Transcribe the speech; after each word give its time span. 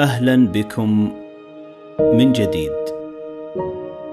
أهلا 0.00 0.46
بكم 0.46 1.12
من 2.00 2.32
جديد 2.32 2.72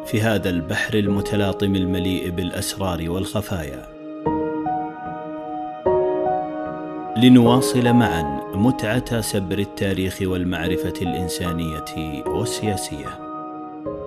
في 0.05 0.21
هذا 0.21 0.49
البحر 0.49 0.93
المتلاطم 0.93 1.75
المليء 1.75 2.29
بالأسرار 2.29 3.09
والخفايا. 3.09 3.87
لنواصل 7.17 7.93
معا 7.93 8.41
متعة 8.55 9.21
سبر 9.21 9.59
التاريخ 9.59 10.17
والمعرفة 10.21 10.93
الإنسانية 11.01 11.85
والسياسية. 12.27 13.19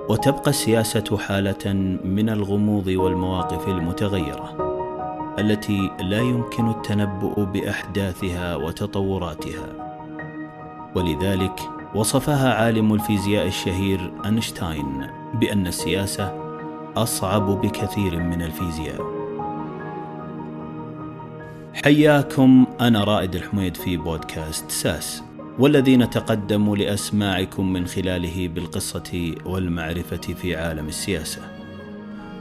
وتبقى 0.09 0.51
السياسة 0.51 1.19
حالة 1.19 1.73
من 2.05 2.28
الغموض 2.28 2.87
والمواقف 2.87 3.69
المتغيرة 3.69 4.56
التي 5.38 5.91
لا 6.01 6.19
يمكن 6.19 6.70
التنبؤ 6.70 7.45
بأحداثها 7.45 8.56
وتطوراتها. 8.56 9.90
ولذلك 10.95 11.61
وصفها 11.95 12.55
عالم 12.55 12.95
الفيزياء 12.95 13.47
الشهير 13.47 14.12
أينشتاين 14.25 15.07
بأن 15.35 15.66
السياسة 15.66 16.35
أصعب 16.97 17.61
بكثير 17.61 18.19
من 18.19 18.43
الفيزياء. 18.43 19.21
حياكم 21.85 22.66
أنا 22.80 23.05
رائد 23.05 23.35
الحميد 23.35 23.77
في 23.77 23.97
بودكاست 23.97 24.71
ساس 24.71 25.23
والذي 25.59 25.97
نتقدم 25.97 26.75
لأسماعكم 26.75 27.73
من 27.73 27.87
خلاله 27.87 28.49
بالقصة 28.49 29.35
والمعرفة 29.47 30.16
في 30.16 30.57
عالم 30.57 30.88
السياسة. 30.88 31.43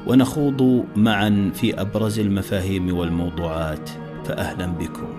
ونخوض 0.07 0.85
معا 0.95 1.51
في 1.53 1.81
أبرز 1.81 2.19
المفاهيم 2.19 2.97
والموضوعات 2.97 3.89
فأهلا 4.25 4.65
بكم. 4.65 5.18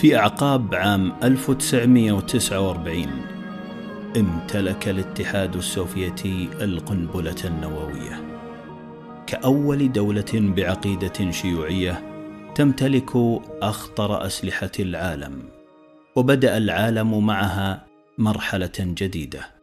في 0.00 0.16
أعقاب 0.16 0.74
عام 0.74 1.12
1949 1.22 3.06
امتلك 4.16 4.88
الاتحاد 4.88 5.56
السوفيتي 5.56 6.48
القنبلة 6.60 7.36
النووية. 7.44 8.40
كأول 9.26 9.92
دولة 9.92 10.32
بعقيدة 10.34 11.30
شيوعية 11.30 12.02
تمتلك 12.54 13.10
أخطر 13.62 14.26
أسلحة 14.26 14.70
العالم 14.80 15.48
وبدأ 16.16 16.56
العالم 16.56 17.26
معها 17.26 17.86
مرحلة 18.18 18.78
جديدة 18.78 19.54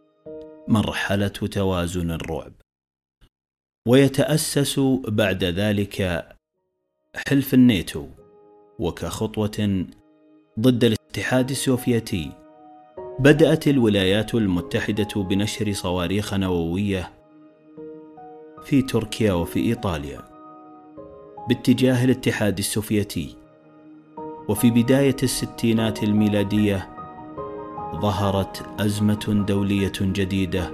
مرحلة 0.67 1.27
توازن 1.27 2.11
الرعب. 2.11 2.53
ويتأسس 3.87 4.79
بعد 5.07 5.43
ذلك 5.43 6.27
حلف 7.27 7.53
الناتو 7.53 8.07
وكخطوة 8.79 9.87
ضد 10.59 10.83
الاتحاد 10.83 11.49
السوفيتي. 11.49 12.31
بدأت 13.19 13.67
الولايات 13.67 14.35
المتحدة 14.35 15.07
بنشر 15.15 15.73
صواريخ 15.73 16.33
نووية 16.33 17.11
في 18.63 18.81
تركيا 18.81 19.33
وفي 19.33 19.59
إيطاليا 19.59 20.21
باتجاه 21.49 22.05
الاتحاد 22.05 22.57
السوفيتي. 22.57 23.35
وفي 24.47 24.71
بداية 24.71 25.15
الستينات 25.23 26.03
الميلادية 26.03 26.89
ظهرت 27.95 28.65
أزمة 28.79 29.45
دولية 29.47 29.99
جديدة 30.01 30.71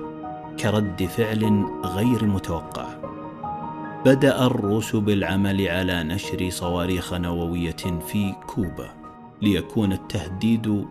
كرد 0.59 1.05
فعل 1.05 1.65
غير 1.85 2.25
متوقع. 2.25 2.87
بدأ 4.05 4.45
الروس 4.45 4.95
بالعمل 4.95 5.67
على 5.67 6.03
نشر 6.03 6.49
صواريخ 6.49 7.13
نووية 7.13 7.99
في 8.07 8.35
كوبا. 8.47 9.02
ليكون 9.43 9.93
التهديد 9.93 10.85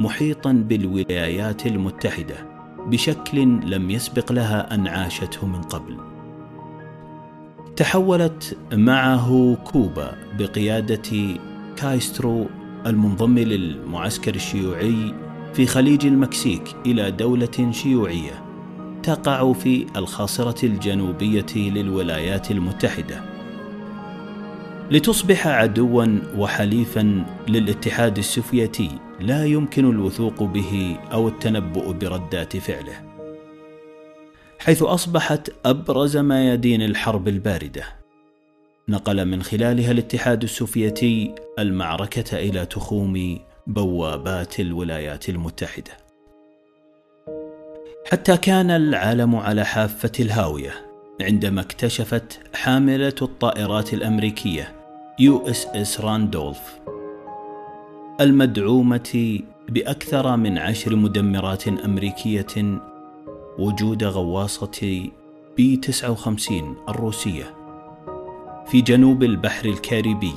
محيطا 0.00 0.52
بالولايات 0.52 1.66
المتحدة 1.66 2.36
بشكل 2.86 3.38
لم 3.42 3.90
يسبق 3.90 4.32
لها 4.32 4.74
أن 4.74 4.86
عاشته 4.86 5.46
من 5.46 5.62
قبل. 5.62 5.96
تحولت 7.76 8.56
معه 8.72 9.56
كوبا 9.64 10.12
بقيادة 10.38 11.38
كايسترو 11.76 12.46
المنضم 12.86 13.38
للمعسكر 13.38 14.34
الشيوعي 14.34 15.14
في 15.54 15.66
خليج 15.66 16.06
المكسيك 16.06 16.76
إلى 16.86 17.10
دولة 17.10 17.70
شيوعية 17.70 18.44
تقع 19.02 19.52
في 19.52 19.86
الخاصرة 19.96 20.66
الجنوبية 20.66 21.46
للولايات 21.56 22.50
المتحدة. 22.50 23.37
لتصبح 24.90 25.46
عدوا 25.46 26.06
وحليفا 26.36 27.24
للاتحاد 27.48 28.18
السوفيتي 28.18 28.90
لا 29.20 29.44
يمكن 29.44 29.90
الوثوق 29.90 30.42
به 30.42 30.96
أو 31.12 31.28
التنبؤ 31.28 31.92
بردات 31.92 32.56
فعله. 32.56 33.02
حيث 34.58 34.82
أصبحت 34.82 35.50
أبرز 35.64 36.16
ميادين 36.16 36.82
الحرب 36.82 37.28
الباردة. 37.28 37.84
نقل 38.88 39.24
من 39.24 39.42
خلالها 39.42 39.90
الاتحاد 39.90 40.42
السوفيتي 40.42 41.34
المعركة 41.58 42.38
إلى 42.38 42.66
تخوم 42.66 43.38
بوابات 43.66 44.60
الولايات 44.60 45.28
المتحدة. 45.28 45.92
حتى 48.12 48.36
كان 48.36 48.70
العالم 48.70 49.36
على 49.36 49.64
حافة 49.64 50.12
الهاوية 50.20 50.74
عندما 51.20 51.60
اكتشفت 51.60 52.40
حاملة 52.54 53.14
الطائرات 53.22 53.94
الأمريكية 53.94 54.77
USS 55.20 56.00
Randolph 56.00 56.78
المدعومة 58.20 59.40
بأكثر 59.68 60.36
من 60.36 60.58
عشر 60.58 60.96
مدمرات 60.96 61.68
أمريكية 61.68 62.80
وجود 63.58 64.04
غواصة 64.04 65.10
B 65.56 65.76
59 65.76 66.76
الروسية 66.88 67.54
في 68.66 68.80
جنوب 68.80 69.22
البحر 69.22 69.64
الكاريبي. 69.68 70.34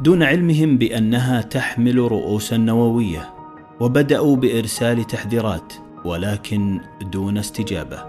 دون 0.00 0.22
علمهم 0.22 0.78
بأنها 0.78 1.40
تحمل 1.40 1.98
رؤوسا 1.98 2.56
نووية 2.56 3.34
وبدأوا 3.80 4.36
بإرسال 4.36 5.04
تحذيرات 5.04 5.72
ولكن 6.04 6.80
دون 7.02 7.38
استجابة. 7.38 8.04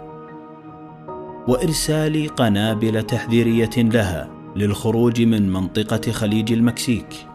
وإرسال 1.47 2.35
قنابل 2.35 3.03
تحذيرية 3.03 3.77
لها 3.77 4.38
للخروج 4.55 5.21
من 5.21 5.53
منطقة 5.53 6.11
خليج 6.11 6.51
المكسيك 6.51 7.27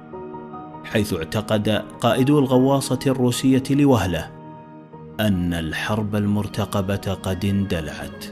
حيث 0.85 1.15
اعتقد 1.15 1.69
قائدو 2.01 2.39
الغواصة 2.39 2.99
الروسية 3.07 3.63
لوهلة 3.71 4.31
أن 5.21 5.55
الحرب 5.55 6.17
المرتقبة 6.17 7.17
قد 7.23 7.45
اندلعت 7.45 8.25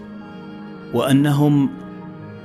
وأنهم 0.95 1.71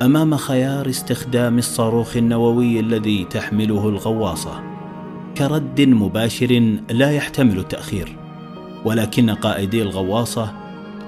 أمام 0.01 0.35
خيار 0.35 0.89
استخدام 0.89 1.57
الصاروخ 1.57 2.17
النووي 2.17 2.79
الذي 2.79 3.23
تحمله 3.23 3.89
الغواصة 3.89 4.63
كرد 5.37 5.81
مباشر 5.81 6.77
لا 6.89 7.11
يحتمل 7.11 7.57
التأخير 7.59 8.17
ولكن 8.85 9.29
قائدي 9.29 9.81
الغواصة 9.81 10.53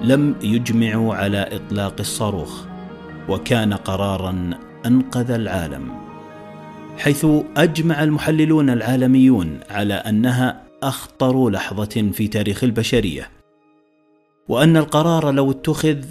لم 0.02 0.34
يجمعوا 0.42 1.14
على 1.14 1.48
إطلاق 1.52 1.94
الصاروخ 2.00 2.64
وكان 3.28 3.74
قرارا 3.74 4.50
أنقذ 4.86 5.30
العالم 5.30 6.10
حيث 6.98 7.26
أجمع 7.56 8.02
المحللون 8.02 8.70
العالميون 8.70 9.60
على 9.70 9.94
أنها 9.94 10.62
أخطر 10.82 11.50
لحظة 11.50 12.10
في 12.12 12.28
تاريخ 12.28 12.64
البشرية 12.64 13.28
وأن 14.48 14.76
القرار 14.76 15.30
لو 15.30 15.50
اتخذ 15.50 16.04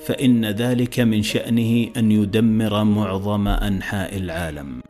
فإن 0.00 0.46
ذلك 0.46 1.00
من 1.00 1.22
شأنه 1.22 1.88
أن 1.96 2.12
يدمر 2.12 2.84
معظم 2.84 3.48
أنحاء 3.48 4.16
العالم. 4.16 4.80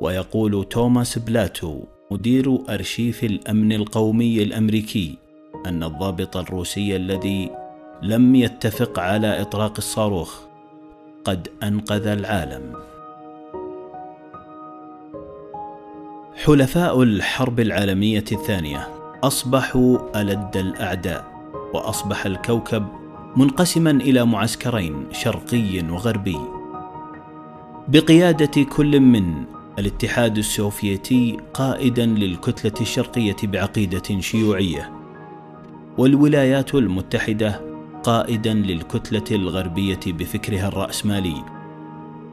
ويقول 0.00 0.64
توماس 0.64 1.18
بلاتو 1.18 1.80
مدير 2.10 2.58
أرشيف 2.68 3.24
الأمن 3.24 3.72
القومي 3.72 4.42
الأمريكي 4.42 5.18
أن 5.66 5.82
الضابط 5.82 6.36
الروسي 6.36 6.96
الذي 6.96 7.50
لم 8.02 8.34
يتفق 8.34 8.98
على 8.98 9.40
إطلاق 9.40 9.74
الصاروخ 9.78 10.45
قد 11.26 11.48
أنقذ 11.62 12.06
العالم. 12.06 12.72
حلفاء 16.44 17.02
الحرب 17.02 17.60
العالمية 17.60 18.24
الثانية 18.32 18.88
أصبحوا 19.24 20.20
ألد 20.20 20.56
الأعداء 20.56 21.24
وأصبح 21.74 22.26
الكوكب 22.26 22.86
منقسما 23.36 23.90
إلى 23.90 24.24
معسكرين 24.24 25.06
شرقي 25.12 25.80
وغربي. 25.90 26.38
بقيادة 27.88 28.62
كل 28.62 29.00
من 29.00 29.44
الاتحاد 29.78 30.38
السوفيتي 30.38 31.36
قائدا 31.54 32.06
للكتلة 32.06 32.80
الشرقية 32.80 33.36
بعقيدة 33.42 34.20
شيوعية 34.20 34.92
والولايات 35.98 36.74
المتحدة 36.74 37.65
قائدا 38.06 38.54
للكتلة 38.54 39.24
الغربية 39.30 40.00
بفكرها 40.06 40.68
الرأسمالي. 40.68 41.44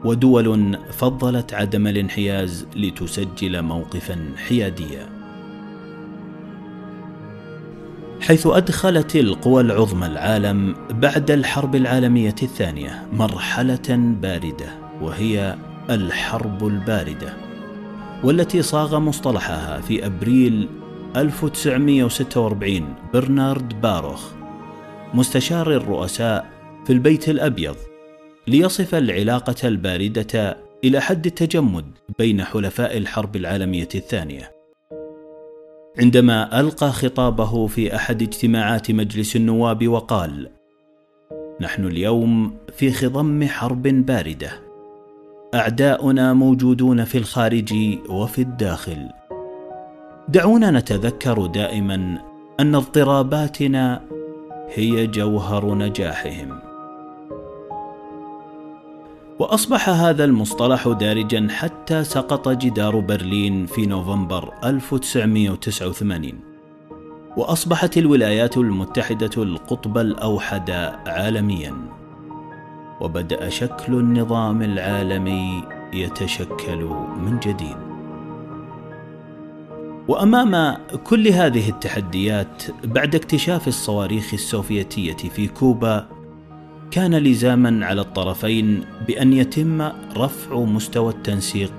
ودول 0.04 0.78
فضلت 0.92 1.54
عدم 1.54 1.86
الانحياز 1.86 2.66
لتسجل 2.76 3.62
موقفا 3.62 4.16
حياديا. 4.48 5.08
حيث 8.20 8.46
أدخلت 8.46 9.16
القوى 9.16 9.62
العظمى 9.62 10.06
العالم 10.06 10.74
بعد 10.90 11.30
الحرب 11.30 11.74
العالمية 11.74 12.36
الثانية 12.42 13.06
مرحلة 13.12 14.16
باردة 14.22 14.68
وهي 15.02 15.56
الحرب 15.90 16.66
الباردة 16.66 17.36
والتي 18.24 18.62
صاغ 18.62 18.98
مصطلحها 18.98 19.80
في 19.80 20.06
أبريل 20.06 20.68
1946 21.16 22.94
برنارد 23.14 23.80
باروخ. 23.80 24.43
مستشار 25.14 25.72
الرؤساء 25.72 26.46
في 26.84 26.92
البيت 26.92 27.28
الأبيض 27.28 27.76
ليصف 28.46 28.94
العلاقة 28.94 29.68
الباردة 29.68 30.56
إلى 30.84 31.00
حد 31.00 31.26
التجمد 31.26 31.84
بين 32.18 32.44
حلفاء 32.44 32.98
الحرب 32.98 33.36
العالمية 33.36 33.88
الثانية. 33.94 34.50
عندما 35.98 36.60
ألقى 36.60 36.92
خطابه 36.92 37.66
في 37.66 37.96
أحد 37.96 38.22
اجتماعات 38.22 38.90
مجلس 38.90 39.36
النواب 39.36 39.88
وقال 39.88 40.50
نحن 41.60 41.84
اليوم 41.86 42.56
في 42.76 42.92
خضم 42.92 43.46
حرب 43.48 43.82
باردة. 43.82 44.50
أعداؤنا 45.54 46.32
موجودون 46.32 47.04
في 47.04 47.18
الخارج 47.18 47.74
وفي 48.08 48.42
الداخل. 48.42 49.08
دعونا 50.28 50.70
نتذكر 50.70 51.46
دائما 51.46 52.18
أن 52.60 52.74
اضطراباتنا 52.74 54.13
هي 54.68 55.06
جوهر 55.06 55.74
نجاحهم. 55.74 56.58
وأصبح 59.38 59.88
هذا 59.88 60.24
المصطلح 60.24 60.88
دارجا 60.88 61.48
حتى 61.50 62.04
سقط 62.04 62.48
جدار 62.48 63.00
برلين 63.00 63.66
في 63.66 63.86
نوفمبر 63.86 64.52
1989 64.64 66.32
وأصبحت 67.36 67.98
الولايات 67.98 68.56
المتحدة 68.56 69.42
القطب 69.42 69.98
الأوحد 69.98 70.70
عالميا. 71.06 71.74
وبدأ 73.00 73.48
شكل 73.48 73.94
النظام 73.94 74.62
العالمي 74.62 75.64
يتشكل 75.92 76.84
من 77.16 77.38
جديد. 77.42 77.93
وأمام 80.08 80.76
كل 81.04 81.28
هذه 81.28 81.68
التحديات 81.68 82.62
بعد 82.84 83.14
اكتشاف 83.14 83.68
الصواريخ 83.68 84.34
السوفيتية 84.34 85.16
في 85.16 85.46
كوبا 85.46 86.08
كان 86.90 87.14
لزاما 87.14 87.86
على 87.86 88.00
الطرفين 88.00 88.84
بأن 89.06 89.32
يتم 89.32 89.82
رفع 90.16 90.56
مستوى 90.56 91.12
التنسيق 91.12 91.72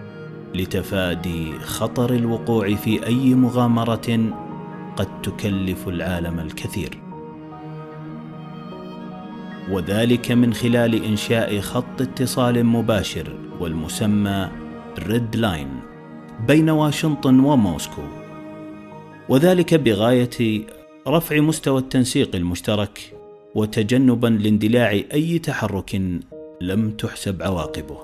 لتفادي 0.55 1.59
خطر 1.59 2.13
الوقوع 2.13 2.75
في 2.75 3.05
أي 3.05 3.35
مغامرة 3.35 4.33
قد 4.97 5.21
تكلف 5.21 5.87
العالم 5.87 6.39
الكثير. 6.39 6.99
وذلك 9.71 10.31
من 10.31 10.53
خلال 10.53 11.03
إنشاء 11.03 11.59
خط 11.59 12.01
اتصال 12.01 12.65
مباشر 12.65 13.35
والمسمى 13.59 14.49
Red 14.99 15.35
Line 15.35 15.84
بين 16.47 16.69
واشنطن 16.69 17.39
وموسكو. 17.39 18.01
وذلك 19.29 19.73
بغاية 19.73 20.61
رفع 21.07 21.39
مستوى 21.39 21.79
التنسيق 21.79 22.35
المشترك 22.35 23.13
وتجنبا 23.55 24.27
لاندلاع 24.27 24.91
أي 24.91 25.39
تحرك 25.39 26.01
لم 26.61 26.91
تحسب 26.91 27.43
عواقبه. 27.43 27.97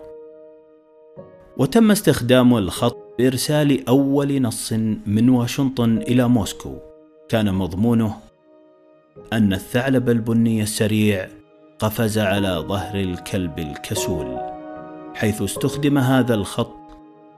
وتم 1.58 1.92
استخدام 1.92 2.58
الخط 2.58 2.98
بإرسال 3.20 3.88
أول 3.88 4.42
نص 4.42 4.74
من 5.06 5.30
واشنطن 5.30 5.98
إلى 5.98 6.28
موسكو. 6.28 6.76
كان 7.30 7.54
مضمونه 7.54 8.14
أن 9.34 9.54
الثعلب 9.54 10.10
البني 10.10 10.62
السريع 10.62 11.28
قفز 11.80 12.18
على 12.18 12.66
ظهر 12.68 12.96
الكلب 12.96 13.60
الكسول 13.60 14.38
حيث 15.16 15.42
استخدم 15.42 15.98
هذا 15.98 16.34
الخط 16.34 16.81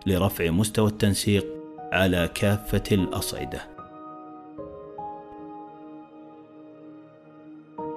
لرفع 0.05 0.49
مستوى 0.49 0.87
التنسيق 0.87 1.45
على 1.91 2.29
كافة 2.35 2.83
الأصعدة. 2.91 3.61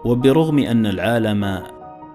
وبرغم 0.04 0.58
أن 0.58 0.86
العالم 0.86 1.62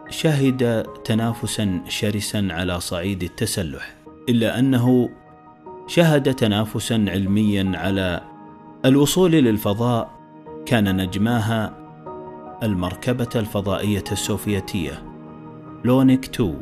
شهد 0.09 0.83
تنافسا 0.83 1.81
شرسا 1.87 2.47
على 2.51 2.79
صعيد 2.79 3.23
التسلح 3.23 3.95
إلا 4.29 4.59
أنه 4.59 5.09
شهد 5.87 6.35
تنافسا 6.35 7.05
علميا 7.07 7.71
على 7.75 8.21
الوصول 8.85 9.31
للفضاء 9.31 10.11
كان 10.65 10.97
نجماها 10.97 11.73
المركبة 12.63 13.29
الفضائية 13.35 14.03
السوفيتية 14.11 15.03
لونيك 15.85 16.25
2 16.25 16.61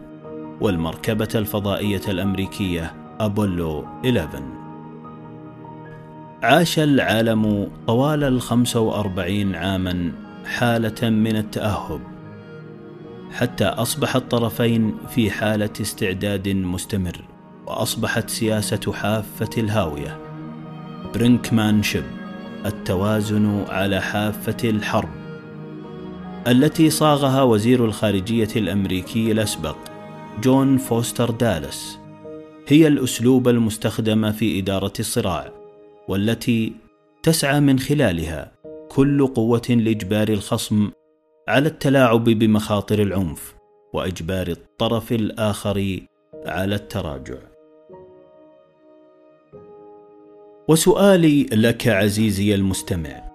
والمركبة 0.61 1.29
الفضائية 1.35 2.01
الأمريكية 2.07 2.98
أبولو 3.19 3.85
11 4.05 4.43
عاش 6.43 6.79
العالم 6.79 7.69
طوال 7.87 8.23
الخمسه 8.23 8.79
وأربعين 8.79 9.55
عاما 9.55 10.11
حالة 10.45 11.09
من 11.09 11.35
التأهب 11.35 12.01
حتى 13.31 13.65
أصبح 13.65 14.15
الطرفين 14.15 14.97
في 15.09 15.31
حالة 15.31 15.69
استعداد 15.81 16.49
مستمر 16.49 17.21
وأصبحت 17.67 18.29
سياسة 18.29 18.93
حافة 18.93 19.49
الهاوية. 19.57 20.17
brinkmanship 21.13 22.03
التوازن 22.65 23.63
على 23.69 24.01
حافة 24.01 24.69
الحرب 24.69 25.09
التي 26.47 26.89
صاغها 26.89 27.43
وزير 27.43 27.85
الخارجية 27.85 28.49
الأمريكي 28.55 29.31
الأسبق 29.31 29.75
جون 30.43 30.77
فوستر 30.77 31.31
دالاس. 31.31 31.99
هي 32.71 32.87
الأسلوب 32.87 33.47
المستخدم 33.47 34.31
في 34.31 34.59
إدارة 34.59 34.93
الصراع 34.99 35.53
والتي 36.07 36.73
تسعى 37.23 37.59
من 37.59 37.79
خلالها 37.79 38.51
كل 38.89 39.27
قوة 39.27 39.61
لإجبار 39.69 40.29
الخصم 40.29 40.91
على 41.47 41.67
التلاعب 41.67 42.23
بمخاطر 42.23 43.01
العنف 43.01 43.55
وإجبار 43.93 44.47
الطرف 44.47 45.11
الآخر 45.11 45.99
على 46.45 46.75
التراجع. 46.75 47.37
وسؤالي 50.67 51.43
لك 51.43 51.87
عزيزي 51.87 52.55
المستمع 52.55 53.29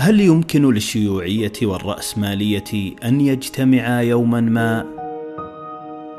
هل 0.00 0.20
يمكن 0.20 0.70
للشيوعية 0.74 1.52
والرأسمالية 1.62 2.94
أن 3.04 3.20
يجتمعا 3.20 4.00
يوما 4.00 4.40
ما 4.40 4.93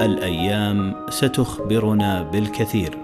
الأيام 0.02 0.96
ستخبرنا 1.10 2.24
بالكثير. 2.24 2.98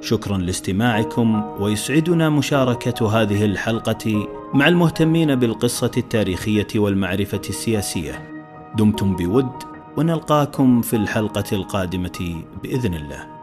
شكرا 0.00 0.38
لاستماعكم 0.38 1.42
ويسعدنا 1.60 2.30
مشاركة 2.30 3.22
هذه 3.22 3.44
الحلقة 3.44 4.28
مع 4.54 4.68
المهتمين 4.68 5.34
بالقصة 5.34 5.90
التاريخية 5.96 6.66
والمعرفة 6.76 7.40
السياسية. 7.48 8.30
دمتم 8.76 9.16
بود 9.16 9.52
ونلقاكم 9.96 10.82
في 10.82 10.96
الحلقة 10.96 11.44
القادمة 11.52 12.42
بإذن 12.62 12.94
الله. 12.94 13.39